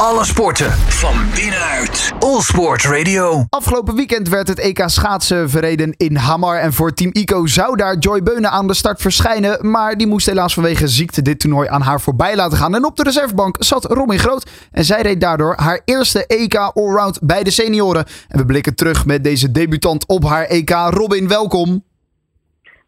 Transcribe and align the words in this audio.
Alle 0.00 0.24
sporten 0.24 0.72
van 0.72 1.14
binnenuit. 1.34 2.12
All 2.18 2.40
Sport 2.40 2.84
Radio. 2.84 3.44
Afgelopen 3.48 3.94
weekend 3.94 4.28
werd 4.28 4.48
het 4.48 4.58
EK 4.58 4.82
schaatsen 4.86 5.50
verreden 5.50 5.94
in 5.96 6.16
Hamar. 6.16 6.58
En 6.58 6.72
voor 6.72 6.94
Team 6.94 7.10
Ico 7.12 7.46
zou 7.46 7.76
daar 7.76 7.98
Joy 7.98 8.22
Beunen 8.22 8.50
aan 8.50 8.66
de 8.66 8.74
start 8.74 9.00
verschijnen. 9.00 9.70
Maar 9.70 9.96
die 9.96 10.06
moest 10.06 10.26
helaas 10.26 10.54
vanwege 10.54 10.88
ziekte 10.88 11.22
dit 11.22 11.40
toernooi 11.40 11.68
aan 11.68 11.80
haar 11.80 12.00
voorbij 12.00 12.36
laten 12.36 12.58
gaan. 12.58 12.74
En 12.74 12.84
op 12.84 12.96
de 12.96 13.02
reservebank 13.02 13.56
zat 13.58 13.84
Robin 13.84 14.18
Groot. 14.18 14.50
En 14.70 14.84
zij 14.84 15.02
reed 15.02 15.20
daardoor 15.20 15.54
haar 15.56 15.80
eerste 15.84 16.26
EK 16.26 16.54
Allround 16.54 17.18
bij 17.22 17.42
de 17.42 17.50
senioren. 17.50 18.04
En 18.28 18.38
we 18.38 18.46
blikken 18.46 18.74
terug 18.74 19.06
met 19.06 19.24
deze 19.24 19.52
debutant 19.52 20.06
op 20.06 20.24
haar 20.24 20.44
EK. 20.44 20.70
Robin, 20.70 21.28
welkom. 21.28 21.85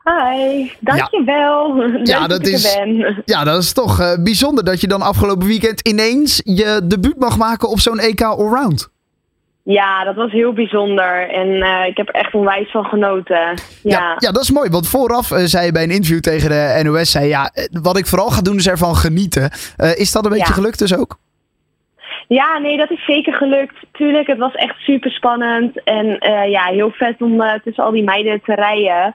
Hi, 0.08 0.70
dankjewel. 0.80 1.74
Leuk 1.76 2.06
Ja, 2.06 2.26
dat, 2.26 2.46
is- 2.46 2.74
ben. 2.76 3.22
Ja, 3.24 3.44
dat 3.44 3.62
is 3.62 3.72
toch 3.72 4.00
eh, 4.00 4.14
bijzonder 4.22 4.64
dat 4.64 4.80
je 4.80 4.86
dan 4.86 5.02
afgelopen 5.02 5.46
weekend 5.46 5.88
ineens 5.88 6.40
je 6.44 6.80
debuut 6.84 7.18
mag 7.18 7.38
maken 7.38 7.68
op 7.68 7.78
zo'n 7.80 7.98
EK 7.98 8.22
Allround. 8.22 8.88
Ja, 9.62 10.04
dat 10.04 10.14
was 10.14 10.30
heel 10.32 10.52
bijzonder. 10.52 11.28
En 11.30 11.62
eh, 11.62 11.86
ik 11.86 11.96
heb 11.96 12.08
er 12.08 12.14
echt 12.14 12.34
onwijs 12.34 12.70
van 12.70 12.84
genoten. 12.84 13.36
Ja, 13.36 13.54
Ja, 13.82 14.14
ja, 14.18 14.30
dat 14.32 14.42
is 14.42 14.50
mooi. 14.50 14.70
Want 14.70 14.88
vooraf 14.88 15.30
eh, 15.30 15.38
zei 15.44 15.66
je 15.66 15.72
bij 15.72 15.82
een 15.82 15.90
interview 15.90 16.20
tegen 16.20 16.48
de 16.50 16.80
NOS... 16.82 17.10
Zei, 17.10 17.26
ja, 17.28 17.50
wat 17.82 17.98
ik 17.98 18.06
vooral 18.06 18.30
ga 18.30 18.40
doen 18.42 18.56
is 18.56 18.68
ervan 18.68 18.94
genieten. 18.96 19.50
Is 19.96 20.12
dat 20.12 20.24
een 20.24 20.30
beetje 20.30 20.46
Ja. 20.48 20.52
gelukt 20.54 20.78
dus 20.78 20.96
ook? 20.96 21.18
Ja, 22.28 22.58
nee, 22.58 22.76
dat 22.76 22.90
is 22.90 23.04
zeker 23.04 23.32
gelukt. 23.34 23.74
Tuurlijk, 23.92 24.26
het 24.26 24.38
was 24.38 24.52
echt 24.54 24.76
super 24.78 25.10
spannend. 25.10 25.82
En 25.84 26.06
ja, 26.50 26.64
heel 26.64 26.90
vet 26.90 27.22
om 27.22 27.42
tussen 27.64 27.84
al 27.84 27.90
die 27.92 28.04
meiden 28.04 28.40
te 28.44 28.54
rijden. 28.54 29.14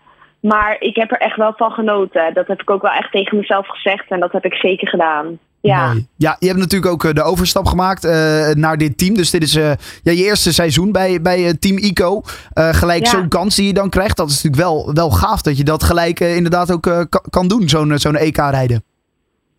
Maar 0.50 0.76
ik 0.80 0.96
heb 0.96 1.12
er 1.12 1.18
echt 1.18 1.36
wel 1.38 1.54
van 1.58 1.72
genoten. 1.72 2.34
Dat 2.34 2.48
heb 2.48 2.62
ik 2.62 2.70
ook 2.70 2.82
wel 2.82 2.92
echt 2.92 3.12
tegen 3.12 3.38
mezelf 3.38 3.68
gezegd. 3.68 4.10
En 4.12 4.20
dat 4.20 4.32
heb 4.32 4.46
ik 4.46 4.54
zeker 4.54 4.88
gedaan. 4.88 5.40
Ja. 5.62 5.86
Mooi. 5.88 6.08
ja, 6.18 6.36
je 6.40 6.48
hebt 6.48 6.60
natuurlijk 6.60 6.92
ook 6.92 7.04
eh, 7.04 7.14
de 7.14 7.24
overstap 7.24 7.66
gemaakt 7.66 8.06
eh, 8.06 8.50
naar 8.54 8.78
dit 8.78 8.98
team. 8.98 9.16
Dus 9.16 9.32
dit 9.32 9.44
is 9.44 9.56
eh, 9.56 9.72
ja, 10.04 10.12
je 10.12 10.24
eerste 10.24 10.54
seizoen 10.54 10.92
bij, 10.92 11.22
bij 11.22 11.54
Team 11.60 11.78
ICO. 11.78 12.22
Gelijk 12.54 13.04
Ja. 13.06 13.10
zo'n 13.10 13.28
kans 13.28 13.56
die 13.56 13.68
je 13.68 13.74
dan 13.74 13.90
krijgt. 13.90 14.18
Dat 14.18 14.30
is 14.30 14.44
natuurlijk 14.44 14.64
wel, 14.64 14.94
wel 14.94 15.10
gaaf 15.10 15.42
dat 15.42 15.58
je 15.58 15.64
dat 15.64 15.84
gelijk 15.84 16.20
inderdaad 16.20 16.72
ook 16.74 16.82
ka- 16.82 17.22
kan 17.30 17.48
doen. 17.48 17.70
Zo'n 17.70 17.98
zo'n 17.98 18.16
EK 18.16 18.38
rijden. 18.38 18.84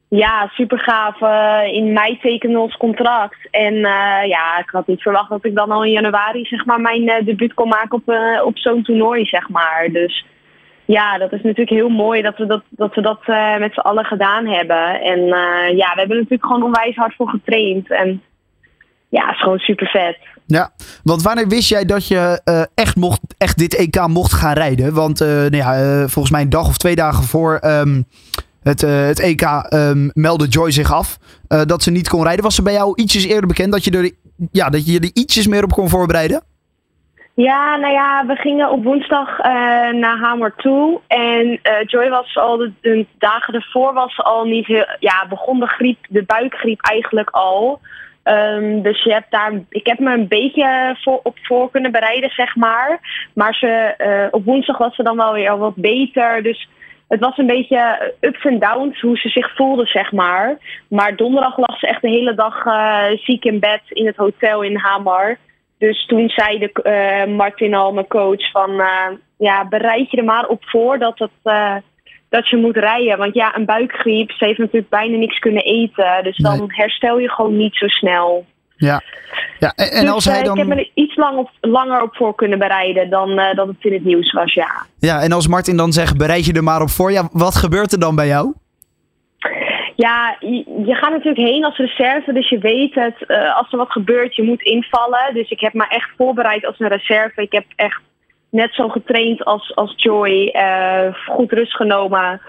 Ja, 0.08 0.48
super 0.52 0.78
gaaf. 0.78 1.20
In 1.72 1.92
mei 1.92 2.18
tekende 2.22 2.58
ons 2.58 2.76
contract. 2.76 3.48
En 3.50 3.74
ja, 4.28 4.58
ik 4.58 4.68
had 4.72 4.86
niet 4.86 5.02
verwacht 5.02 5.28
dat 5.30 5.44
ik 5.44 5.54
dan 5.54 5.70
al 5.70 5.84
in 5.84 5.90
januari 5.92 6.44
zeg 6.44 6.64
maar, 6.64 6.80
mijn 6.80 7.24
debuut 7.24 7.54
kon 7.54 7.68
maken 7.68 7.96
op, 8.04 8.14
op 8.44 8.58
zo'n 8.58 8.82
toernooi. 8.82 9.24
Zeg 9.24 9.48
maar. 9.48 9.88
Dus 9.92 10.26
ja, 10.86 11.18
dat 11.18 11.32
is 11.32 11.42
natuurlijk 11.42 11.70
heel 11.70 11.88
mooi 11.88 12.22
dat 12.22 12.36
we 12.36 12.46
dat, 12.46 12.62
dat, 12.70 12.94
we 12.94 13.00
dat 13.00 13.20
eh, 13.24 13.58
met 13.58 13.72
z'n 13.72 13.80
allen 13.80 14.04
gedaan 14.04 14.46
hebben. 14.46 15.00
En 15.00 15.18
eh, 15.18 15.76
ja, 15.76 15.92
we 15.92 15.98
hebben 15.98 16.16
natuurlijk 16.16 16.46
gewoon 16.46 16.62
onwijs 16.62 16.96
hard 16.96 17.14
voor 17.14 17.28
getraind. 17.28 17.90
En 17.90 18.22
ja, 19.08 19.26
het 19.26 19.34
is 19.34 19.42
gewoon 19.42 19.58
super 19.58 19.86
vet. 19.86 20.18
Ja, 20.46 20.70
want 21.02 21.22
wanneer 21.22 21.48
wist 21.48 21.68
jij 21.68 21.84
dat 21.84 22.08
je 22.08 22.40
eh, 22.44 22.62
echt, 22.74 22.96
mocht, 22.96 23.20
echt 23.38 23.58
dit 23.58 23.76
EK 23.76 24.06
mocht 24.06 24.32
gaan 24.32 24.54
rijden? 24.54 24.94
Want 24.94 25.18
nou 25.20 25.56
ja, 25.56 25.98
volgens 26.08 26.30
mij 26.30 26.42
een 26.42 26.48
dag 26.48 26.68
of 26.68 26.76
twee 26.76 26.94
dagen 26.94 27.24
voor 27.24 27.56
ehm, 27.56 28.02
het, 28.62 28.80
het 28.80 29.20
EK 29.20 29.42
ehm, 29.42 30.08
meldde 30.12 30.46
Joy 30.46 30.70
zich 30.70 30.92
af 30.92 31.18
dat 31.66 31.82
ze 31.82 31.90
niet 31.90 32.08
kon 32.08 32.22
rijden. 32.22 32.44
Was 32.44 32.54
ze 32.54 32.62
bij 32.62 32.72
jou 32.72 32.92
ietsjes 32.94 33.24
eerder 33.24 33.46
bekend 33.46 33.72
dat 33.72 33.84
je 33.84 33.90
er, 33.90 34.10
ja, 34.52 34.68
dat 34.68 34.86
je 34.86 35.00
er 35.00 35.10
ietsjes 35.12 35.46
meer 35.46 35.64
op 35.64 35.72
kon 35.72 35.88
voorbereiden? 35.88 36.42
Ja, 37.34 37.76
nou 37.76 37.92
ja, 37.92 38.26
we 38.26 38.36
gingen 38.36 38.70
op 38.70 38.84
woensdag 38.84 39.38
eh, 39.38 39.52
naar 39.90 40.18
Hamer 40.18 40.54
toe. 40.56 41.00
En 41.06 41.58
eh, 41.62 41.86
Joy 41.86 42.08
was 42.08 42.36
al 42.36 42.56
de, 42.56 43.06
dagen 43.18 43.54
ervoor 43.54 43.92
was 43.92 44.18
al 44.18 44.44
niet 44.44 44.66
heel. 44.66 44.86
Ja, 44.98 45.26
begon 45.28 45.60
de 45.60 45.66
griep, 45.66 45.98
de 46.08 46.22
buikgriep 46.22 46.80
eigenlijk 46.80 47.30
al. 47.30 47.80
Ehm, 48.22 48.82
dus 48.82 49.02
je 49.02 49.12
hebt 49.12 49.30
daar, 49.30 49.52
ik 49.68 49.86
heb 49.86 49.98
me 49.98 50.12
een 50.12 50.28
beetje 50.28 50.96
voor, 51.00 51.20
op 51.22 51.38
voor 51.42 51.70
kunnen 51.70 51.92
bereiden, 51.92 52.30
zeg 52.30 52.56
maar. 52.56 53.00
Maar 53.32 53.54
ze, 53.54 53.94
eh, 53.96 54.26
op 54.30 54.44
woensdag 54.44 54.78
was 54.78 54.94
ze 54.94 55.02
dan 55.02 55.16
wel 55.16 55.32
weer 55.32 55.50
al 55.50 55.58
wat 55.58 55.76
beter. 55.76 56.42
Dus 56.42 56.68
het 57.08 57.20
was 57.20 57.38
een 57.38 57.46
beetje 57.46 58.12
ups 58.20 58.44
en 58.44 58.58
downs 58.58 59.00
hoe 59.00 59.18
ze 59.18 59.28
zich 59.28 59.54
voelde, 59.54 59.86
zeg 59.86 60.12
maar. 60.12 60.56
Maar 60.88 61.16
donderdag 61.16 61.58
lag 61.58 61.78
ze 61.78 61.86
echt 61.86 62.02
de 62.02 62.08
hele 62.08 62.34
dag 62.34 62.62
ziek 63.20 63.44
in 63.44 63.60
bed 63.60 63.80
in 63.88 64.06
het 64.06 64.16
hotel 64.16 64.62
in 64.62 64.76
Hamar. 64.76 65.38
Dus 65.78 66.06
toen 66.06 66.28
zei 66.28 66.58
de, 66.58 66.72
eh, 66.72 67.34
Martin 67.36 67.74
al, 67.74 67.92
mijn 67.92 68.06
coach, 68.06 68.50
van 68.50 68.80
eh, 68.80 69.10
ja, 69.38 69.68
bereid 69.68 70.10
je 70.10 70.16
er 70.16 70.24
maar 70.24 70.46
op 70.46 70.62
voor 70.64 70.98
dat, 70.98 71.18
het, 71.18 71.30
eh, 71.42 71.74
dat 72.28 72.48
je 72.48 72.56
moet 72.56 72.76
rijden. 72.76 73.18
Want 73.18 73.34
ja, 73.34 73.56
een 73.56 73.64
buikgriep, 73.64 74.30
ze 74.30 74.44
heeft 74.44 74.58
natuurlijk 74.58 74.88
bijna 74.88 75.16
niks 75.16 75.38
kunnen 75.38 75.62
eten. 75.62 76.22
Dus 76.22 76.36
dan 76.36 76.58
Nee. 76.58 76.66
herstel 76.68 77.18
je 77.18 77.30
gewoon 77.30 77.56
niet 77.56 77.74
zo 77.74 77.86
snel. 77.86 78.46
Ja. 78.76 79.02
ja 79.58 79.72
en, 79.76 79.90
en 79.90 80.04
dus 80.04 80.10
als 80.10 80.24
hij 80.24 80.38
ik 80.38 80.44
heb 80.46 80.54
me 80.56 80.64
dan. 80.74 80.78
er 80.78 80.90
iets 80.94 81.16
lang 81.16 81.38
op, 81.38 81.50
langer 81.60 82.02
op 82.02 82.16
voor 82.16 82.34
kunnen 82.34 82.58
bereiden 82.58 83.10
dan 83.10 83.36
dat 83.54 83.66
het 83.66 83.76
in 83.80 83.92
het 83.92 84.04
nieuws 84.04 84.32
was, 84.32 84.54
ja. 84.54 84.86
Ja, 84.98 85.20
en 85.22 85.32
als 85.32 85.48
Martin 85.48 85.76
dan 85.76 85.92
zegt: 85.92 86.16
bereid 86.16 86.44
je 86.44 86.52
er 86.52 86.62
maar 86.62 86.82
op 86.82 86.90
voor. 86.90 87.12
Ja, 87.12 87.28
wat 87.32 87.54
gebeurt 87.54 87.92
er 87.92 88.00
dan 88.00 88.14
bij 88.14 88.26
jou? 88.26 88.52
Ja, 89.96 90.36
je, 90.40 90.94
gaat 90.94 91.10
natuurlijk 91.10 91.48
heen 91.48 91.64
als 91.64 91.76
reserve, 91.76 92.32
dus 92.32 92.48
je 92.48 92.58
weet 92.58 92.94
het. 92.94 93.26
eh, 93.26 93.56
als 93.56 93.72
er 93.72 93.78
wat 93.78 93.90
gebeurt, 93.92 94.36
je 94.36 94.42
moet 94.42 94.62
invallen. 94.62 95.34
Dus 95.34 95.50
ik 95.50 95.60
heb 95.60 95.72
me 95.72 95.86
echt 95.88 96.10
voorbereid 96.16 96.66
als 96.66 96.80
een 96.80 96.88
reserve. 96.88 97.42
Ik 97.42 97.52
heb 97.52 97.64
echt 97.76 98.00
net 98.50 98.74
zo 98.74 98.88
getraind 98.88 99.44
als, 99.44 99.74
als 99.74 99.92
Joy. 99.96 100.48
eh, 100.52 101.14
goed 101.26 101.52
rust 101.52 101.76
genomen. 101.76 102.40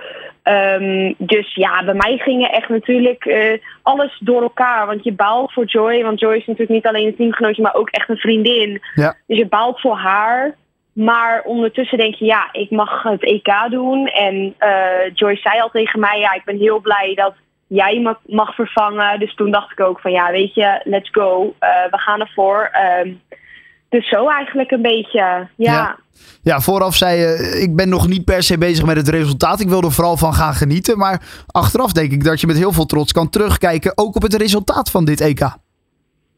Ehm, 0.44 1.14
dus 1.18 1.56
ja, 1.56 1.84
bij 1.84 1.94
mij 1.94 2.18
gingen 2.18 2.52
echt 2.52 2.70
natuurlijk 2.70 3.26
eh, 3.26 3.60
alles 3.82 4.18
door 4.20 4.42
elkaar. 4.42 4.86
Want 4.86 5.04
je 5.04 5.14
baalt 5.14 5.54
voor 5.54 5.66
Joy. 5.66 6.04
Want 6.04 6.20
Joy 6.20 6.34
is 6.36 6.46
natuurlijk 6.46 6.70
niet 6.70 6.88
alleen 6.88 7.08
een 7.08 7.16
teamgenootje, 7.16 7.62
maar 7.62 7.76
ook 7.76 7.90
echt 7.90 8.10
een 8.10 8.18
vriendin. 8.18 8.82
Ja. 8.96 9.16
Dus 9.28 9.38
je 9.38 9.48
baalt 9.48 9.82
voor 9.82 9.96
haar. 9.96 10.56
Maar 10.96 11.42
ondertussen 11.44 11.98
denk 11.98 12.16
je, 12.16 12.26
ja, 12.26 12.50
ik 12.52 12.72
mag 12.72 13.04
het 13.04 13.24
EK 13.24 13.68
doen. 13.70 14.08
En 14.08 14.56
eh 14.58 15.14
Joyce 15.14 15.42
zei 15.42 15.62
al 15.62 15.70
tegen 15.70 16.00
mij, 16.00 16.20
ja, 16.20 16.34
ik 16.34 16.46
ben 16.46 16.58
heel 16.58 16.80
blij 16.80 17.14
dat 17.16 17.34
jij 17.68 18.00
me 18.00 18.18
mag 18.26 18.56
vervangen. 18.56 19.20
Dus 19.20 19.36
toen 19.36 19.52
dacht 19.52 19.72
ik 19.72 19.80
ook 19.80 20.00
van, 20.00 20.12
ja, 20.12 20.32
weet 20.32 20.54
je, 20.54 20.82
let's 20.84 21.10
go. 21.12 21.56
Eh, 21.60 21.70
we 21.92 21.98
gaan 21.98 22.20
ervoor. 22.20 22.70
Ehm, 22.72 23.14
dus 23.90 24.10
zo 24.10 24.30
eigenlijk 24.30 24.72
een 24.72 24.82
beetje, 24.82 25.48
ja. 25.56 25.98
Ja. 26.42 26.60
Vooraf 26.60 26.96
zei 26.96 27.20
je: 27.20 27.60
ik 27.62 27.76
ben 27.76 27.90
nog 27.90 28.08
niet 28.08 28.26
per 28.26 28.44
se 28.44 28.58
bezig 28.58 28.86
met 28.86 28.98
het 28.98 29.08
resultaat. 29.08 29.60
Ik 29.60 29.70
wil 29.70 29.82
er 29.82 29.92
vooral 29.92 30.18
van 30.18 30.34
gaan 30.34 30.54
genieten. 30.54 30.98
Maar 30.98 31.22
achteraf 31.48 31.92
denk 31.92 32.12
ik 32.12 32.24
dat 32.24 32.42
je 32.42 32.48
met 32.48 32.58
heel 32.58 32.72
veel 32.72 32.86
trots 32.86 33.12
kan 33.12 33.30
terugkijken. 33.30 33.98
Ook 33.98 34.16
op 34.16 34.22
het 34.22 34.34
resultaat 34.34 34.92
van 34.92 35.06
dit 35.06 35.22
EK. 35.22 35.50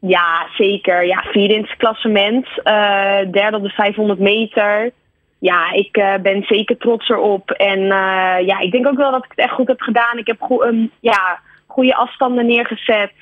Ja, 0.00 0.46
zeker. 0.56 1.06
Ja, 1.06 1.24
vierde 1.32 1.54
in 1.54 1.60
het 1.62 1.76
klassement. 1.76 2.46
eh, 2.62 3.16
derde 3.30 3.56
op 3.56 3.62
de 3.62 3.68
500 3.68 4.18
meter. 4.18 4.90
Ja, 5.38 5.72
ik 5.72 5.96
eh, 5.96 6.14
ben 6.22 6.42
zeker 6.42 6.76
trots 6.76 7.08
erop. 7.08 7.50
En 7.50 7.78
eh, 7.78 8.46
ja, 8.46 8.58
ik 8.60 8.72
denk 8.72 8.86
ook 8.86 8.96
wel 8.96 9.10
dat 9.10 9.24
ik 9.24 9.30
het 9.30 9.38
echt 9.44 9.54
goed 9.54 9.68
heb 9.68 9.80
gedaan. 9.80 10.18
Ik 10.18 10.26
heb 10.26 10.40
goe- 10.40 10.66
een, 10.66 10.90
ja, 11.00 11.38
goede 11.66 11.94
afstanden 11.96 12.46
neergezet. 12.46 13.12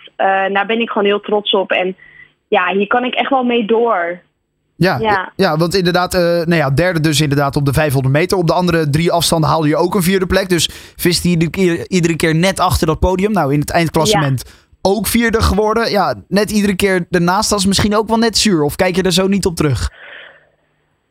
Daar 0.53 0.67
ben 0.67 0.81
ik 0.81 0.89
gewoon 0.91 1.07
heel 1.07 1.21
trots 1.21 1.53
op. 1.53 1.71
En 1.71 1.97
ja, 2.49 2.73
hier 2.73 2.87
kan 2.87 3.05
ik 3.05 3.15
echt 3.15 3.31
wel 3.31 3.45
mee 3.45 3.65
door. 3.67 4.21
Ja, 4.77 4.99
ja. 4.99 5.33
Ja. 5.37 5.57
want 5.57 5.75
inderdaad, 5.75 6.15
eh 6.15 6.21
nou 6.21 6.55
ja, 6.55 6.71
derde 6.71 7.01
dus 7.01 7.21
inderdaad 7.21 7.57
op 7.57 7.65
de 7.65 7.73
500 7.73 8.15
meter. 8.15 8.39
Op 8.39 8.47
de 8.47 8.53
andere 8.53 8.91
drie 8.91 9.13
afstanden 9.13 9.51
haalde 9.51 9.69
je 9.69 9.77
ook 9.77 9.95
een 9.95 10.03
vierde 10.03 10.27
plek. 10.27 10.49
Dus 10.49 10.69
vist 10.97 11.23
hij 11.23 11.33
iedere 11.33 11.51
keer, 11.51 11.89
iedere 11.89 12.17
keer 12.17 12.35
net 12.35 12.61
achter 12.61 12.87
dat 12.87 12.99
podium. 12.99 13.33
Nou, 13.33 13.53
in 13.53 13.61
het 13.61 13.71
eindklassement 13.71 14.66
ook 14.87 15.07
vierde 15.07 15.43
geworden. 15.43 15.91
Ja, 15.91 16.15
net 16.29 16.51
iedere 16.51 16.77
keer 16.77 17.07
ernaast. 17.11 17.51
Dat 17.51 17.59
is 17.59 17.67
misschien 17.67 17.97
ook 17.97 18.09
wel 18.09 18.19
net 18.19 18.39
zuur. 18.39 18.63
Of 18.63 18.77
kijk 18.77 18.97
je 18.97 19.03
er 19.03 19.13
zo 19.13 19.27
niet 19.27 19.47
op 19.47 19.57
terug? 19.57 19.91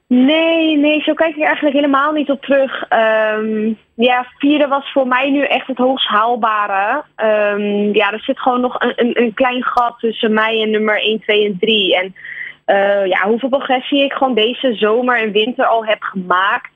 Nee, 0.08 0.78
nee, 0.78 1.02
zo 1.02 1.14
kijk 1.14 1.36
ik 1.36 1.42
er 1.42 1.46
eigenlijk 1.46 1.76
helemaal 1.76 2.12
niet 2.12 2.30
op 2.30 2.42
terug. 2.42 2.84
Ehm, 2.90 3.74
ja, 3.94 4.28
vierde 4.38 4.68
was 4.68 4.92
voor 4.92 5.08
mij 5.08 5.30
nu 5.30 5.44
echt 5.44 5.68
het 5.68 5.78
hoogst 5.78 6.08
haalbare. 6.08 7.04
Ehm, 7.16 7.94
ja, 7.94 8.12
er 8.12 8.20
zit 8.20 8.40
gewoon 8.40 8.62
nog 8.62 8.82
een, 8.82 8.94
een, 8.96 9.22
een 9.22 9.34
klein 9.34 9.64
gat 9.64 10.00
tussen 10.00 10.34
mij 10.34 10.62
en 10.62 10.70
nummer 10.70 11.02
1, 11.02 11.20
2 11.20 11.46
en 11.46 11.58
3. 11.60 11.96
En 11.96 12.16
eh, 12.66 13.06
ja, 13.06 13.28
hoeveel 13.28 13.50
progressie 13.50 14.04
ik 14.04 14.14
gewoon 14.14 14.34
deze 14.34 14.74
zomer 14.74 15.20
en 15.20 15.32
winter 15.32 15.66
al 15.66 15.86
heb 15.86 16.02
gemaakt. 16.02 16.70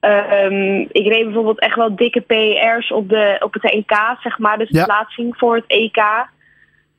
Ehm, 0.00 0.80
ik 0.80 1.06
reed 1.06 1.24
bijvoorbeeld 1.24 1.60
echt 1.60 1.76
wel 1.76 1.96
dikke 1.96 2.20
PR's 2.20 2.92
op, 2.92 3.08
de, 3.08 3.36
op 3.40 3.52
het 3.52 3.62
NK, 3.62 4.16
zeg 4.20 4.38
maar. 4.38 4.58
Dus 4.58 4.68
de 4.68 4.84
plaatsing 4.84 5.36
voor 5.36 5.54
het 5.54 5.64
EK. 5.66 6.02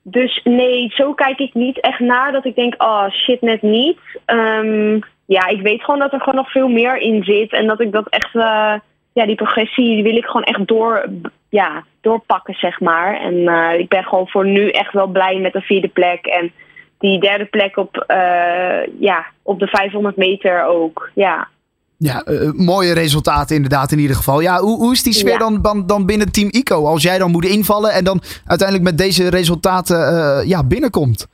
Dus 0.07 0.41
nee, 0.43 0.89
zo 0.89 1.13
kijk 1.13 1.39
ik 1.39 1.53
niet 1.53 1.79
echt 1.79 1.99
naar 1.99 2.31
dat 2.31 2.45
ik 2.45 2.55
denk, 2.55 2.83
oh 2.83 3.09
shit, 3.09 3.41
net 3.41 3.61
niet. 3.61 3.99
Ehm, 4.25 4.99
ja, 5.25 5.47
ik 5.47 5.61
weet 5.61 5.83
gewoon 5.83 5.99
dat 5.99 6.13
er 6.13 6.19
gewoon 6.19 6.35
nog 6.35 6.51
veel 6.51 6.67
meer 6.67 6.97
in 6.97 7.23
zit. 7.23 7.51
En 7.51 7.67
dat 7.67 7.81
ik 7.81 7.91
dat 7.91 8.09
echt, 8.09 8.35
eh, 8.35 8.73
ja, 9.13 9.25
die 9.25 9.35
progressie 9.35 10.03
wil 10.03 10.15
ik 10.15 10.25
gewoon 10.25 10.43
echt 10.43 10.67
door, 10.67 11.05
ja, 11.49 11.83
doorpakken, 12.01 12.53
zeg 12.53 12.79
maar. 12.79 13.19
En 13.19 13.47
eh, 13.47 13.79
ik 13.79 13.87
ben 13.87 14.03
gewoon 14.03 14.27
voor 14.27 14.45
nu 14.45 14.69
echt 14.69 14.93
wel 14.93 15.07
blij 15.07 15.39
met 15.39 15.53
de 15.53 15.61
vierde 15.61 15.87
plek. 15.87 16.25
En 16.25 16.51
die 16.97 17.19
derde 17.19 17.45
plek 17.45 17.77
op, 17.77 17.97
eh, 17.97 18.99
ja, 18.99 19.25
op 19.43 19.59
de 19.59 19.67
500 19.67 20.15
meter 20.15 20.63
ook, 20.63 21.09
ja. 21.13 21.47
Ja, 21.97 22.23
uh, 22.25 22.51
mooie 22.51 22.93
resultaten 22.93 23.55
inderdaad 23.55 23.91
in 23.91 23.99
ieder 23.99 24.15
geval. 24.15 24.39
Ja, 24.39 24.59
hoe, 24.59 24.77
hoe 24.77 24.91
is 24.91 25.03
die 25.03 25.13
sfeer 25.13 25.31
Ja. 25.31 25.37
dan, 25.37 25.61
dan, 25.61 25.87
dan 25.87 26.05
binnen 26.05 26.31
Team 26.31 26.49
ICO? 26.51 26.85
Als 26.85 27.03
jij 27.03 27.17
dan 27.17 27.31
moet 27.31 27.45
invallen 27.45 27.91
en 27.91 28.03
dan 28.03 28.21
uiteindelijk 28.45 28.89
met 28.89 28.97
deze 28.97 29.29
resultaten 29.29 29.97
uh, 29.97 30.49
ja, 30.49 30.63
binnenkomt. 30.63 31.27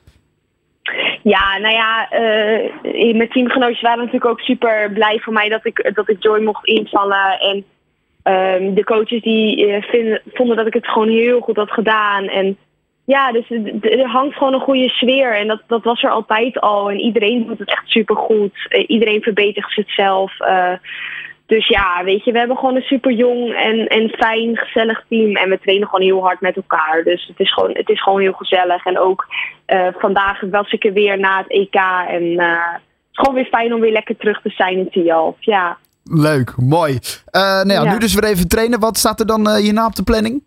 Ja, 1.24 1.58
nou 1.58 1.74
ja, 1.74 2.08
uh, 2.14 3.16
mijn 3.16 3.30
teamgenootjes 3.30 3.82
waren 3.82 3.98
natuurlijk 3.98 4.32
ook 4.32 4.40
super 4.40 4.92
blij 4.94 5.20
voor 5.20 5.34
mij 5.34 5.50
dat 5.50 5.66
ik, 5.66 5.92
dat 5.94 6.10
ik 6.10 6.24
Joy 6.24 6.42
mocht 6.44 6.66
invallen. 6.66 7.40
En 7.40 7.64
um, 8.34 8.74
de 8.74 8.84
coaches 8.84 9.22
die 9.22 9.66
vinden, 9.82 10.22
vonden 10.34 10.58
dat 10.58 10.68
ik 10.68 10.74
het 10.74 10.88
gewoon 10.88 11.10
heel 11.10 11.40
goed 11.40 11.56
had 11.56 11.72
gedaan. 11.72 12.24
En 12.24 12.58
ja, 13.16 13.32
dus 13.32 13.50
er 13.82 14.08
hangt 14.08 14.38
gewoon 14.38 14.54
een 14.54 14.68
goede 14.70 14.90
sfeer. 14.90 15.36
En 15.36 15.48
dat, 15.48 15.62
dat 15.68 15.84
was 15.84 16.04
er 16.04 16.10
altijd 16.10 16.60
al. 16.60 16.90
En 16.90 17.00
iedereen 17.00 17.46
doet 17.48 17.60
het 17.60 17.72
echt 17.72 17.88
super 17.88 18.16
goed. 18.16 18.56
Uh, 18.70 18.84
iedereen 18.88 19.22
verbetert 19.22 19.72
zichzelf. 19.72 20.40
Uh, 20.40 20.74
dus 21.46 21.68
ja, 21.68 22.04
weet 22.04 22.24
je, 22.24 22.32
we 22.32 22.38
hebben 22.38 22.58
gewoon 22.58 22.76
een 22.76 22.82
super 22.94 23.12
jong 23.12 23.54
en, 23.54 23.88
en 23.88 24.10
fijn, 24.10 24.58
gezellig 24.58 25.04
team. 25.10 25.36
En 25.36 25.50
we 25.50 25.60
trainen 25.60 25.88
gewoon 25.88 26.06
heel 26.06 26.22
hard 26.22 26.42
met 26.42 26.56
elkaar. 26.56 27.04
Dus 27.04 27.28
het 27.28 27.40
is 27.40 27.54
gewoon, 27.54 27.72
het 27.74 27.90
is 27.90 28.02
gewoon 28.02 28.22
heel 28.22 28.34
gezellig. 28.34 28.86
En 28.86 29.00
ook 29.00 29.28
uh, 29.68 29.88
vandaag 29.98 30.42
was 30.52 30.72
ik 30.72 30.84
er 30.86 30.94
weer 30.94 31.20
na 31.20 31.38
het 31.38 31.52
EK. 31.52 31.76
En 32.08 32.24
het 32.40 33.12
is 33.12 33.18
gewoon 33.22 33.36
weer 33.36 33.46
fijn 33.52 33.74
om 33.74 33.80
weer 33.80 33.92
lekker 33.92 34.18
terug 34.18 34.42
te 34.42 34.50
zijn 34.50 34.78
in 34.78 34.90
Tialf. 34.90 35.36
Ja. 35.40 35.78
Leuk, 36.04 36.54
mooi. 36.58 37.00
Nou 37.32 37.68
ja, 37.68 37.84
Ja. 37.84 37.92
nu 37.94 38.00
dus 38.00 38.14
weer 38.14 38.30
even 38.30 38.48
trainen. 38.48 38.80
Wat 38.80 38.98
staat 38.98 39.20
er 39.20 39.26
dan 39.26 39.56
hierna 39.56 39.86
op 39.86 39.96
de 39.96 40.04
planning? 40.04 40.44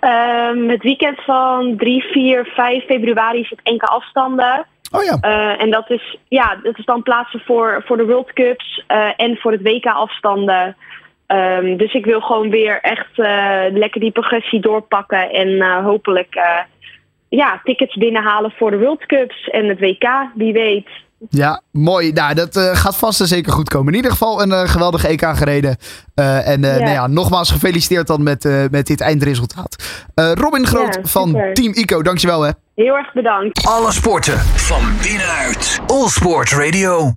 Um, 0.00 0.68
het 0.68 0.82
weekend 0.82 1.20
van 1.24 1.76
3, 1.76 2.02
4, 2.02 2.44
5 2.44 2.84
februari 2.84 3.40
is 3.40 3.50
het 3.50 3.60
enkele 3.62 3.90
afstanden. 3.90 4.66
Oh 4.92 5.02
ja. 5.02 5.18
Uh, 5.20 5.62
en 5.62 5.70
dat 5.70 5.90
is, 5.90 6.16
ja, 6.28 6.58
dat 6.62 6.78
is 6.78 6.84
dan 6.84 7.02
plaatsen 7.02 7.40
voor, 7.40 7.82
voor 7.86 7.96
de 7.96 8.06
World 8.06 8.32
Cups 8.32 8.84
uh, 8.88 9.08
en 9.16 9.36
voor 9.36 9.52
het 9.52 9.62
WK 9.62 9.86
afstanden. 9.86 10.76
Um, 11.26 11.76
dus 11.76 11.94
ik 11.94 12.04
wil 12.04 12.20
gewoon 12.20 12.50
weer 12.50 12.80
echt 12.80 13.18
uh, 13.18 13.62
lekker 13.70 14.00
die 14.00 14.10
progressie 14.10 14.60
doorpakken 14.60 15.30
en 15.30 15.82
hopelijk 15.82 16.36
ja, 17.28 17.60
tickets 17.64 17.96
binnenhalen 17.96 18.50
voor 18.50 18.70
de 18.70 18.78
World 18.78 19.06
Cups 19.06 19.48
en 19.48 19.68
het 19.68 19.80
WK, 19.80 20.08
wie 20.34 20.52
weet. 20.52 20.88
Ja, 21.30 21.62
mooi. 21.70 22.12
Nou, 22.12 22.34
dat 22.34 22.56
uh, 22.56 22.76
gaat 22.76 22.96
vast 22.96 23.20
en 23.20 23.26
zeker 23.26 23.52
goed 23.52 23.68
komen. 23.68 23.88
In 23.88 23.96
ieder 23.96 24.10
geval 24.10 24.42
een 24.42 24.50
uh, 24.50 24.60
geweldig 24.60 25.04
EK 25.04 25.26
gereden. 25.34 25.76
Uh, 26.14 26.48
en 26.48 26.60
ja. 26.60 26.78
Nou 26.78 26.90
ja, 26.90 27.06
nogmaals 27.06 27.50
gefeliciteerd 27.50 28.06
dan 28.06 28.22
met, 28.22 28.68
met 28.70 28.86
dit 28.86 29.00
eindresultaat. 29.00 29.76
Robin 30.14 30.66
Groot 30.66 30.94
Ja, 30.94 31.08
van 31.08 31.28
super. 31.28 31.54
Team 31.54 31.72
ICO, 31.72 32.02
dankjewel 32.02 32.42
hè. 32.42 32.50
Heel 32.74 32.96
erg 32.96 33.12
bedankt. 33.12 33.66
Alle 33.66 33.92
sporten 33.92 34.38
van 34.38 34.82
binnenuit. 35.02 35.80
All 35.86 36.08
Sport 36.08 36.50
Radio. 36.52 37.06